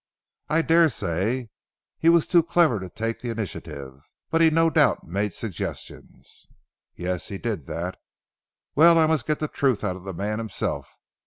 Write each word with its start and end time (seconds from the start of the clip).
"I 0.49 0.63
daresay. 0.63 1.49
He 1.99 2.09
was 2.09 2.25
too 2.25 2.41
clever 2.41 2.79
to 2.79 2.89
take 2.89 3.19
the 3.19 3.29
initiative. 3.29 4.01
But 4.31 4.41
he 4.41 4.49
no 4.49 4.71
doubt 4.71 5.05
made 5.07 5.31
suggestions." 5.31 6.47
"Yes, 6.95 7.27
he 7.27 7.37
did 7.37 7.67
that. 7.67 7.99
Well, 8.73 8.97
I 8.97 9.05
must 9.05 9.27
get 9.27 9.37
the 9.37 9.47
truth 9.47 9.83
out 9.83 9.95
of 9.95 10.03
the 10.03 10.13
man 10.15 10.39
himself. 10.39 10.97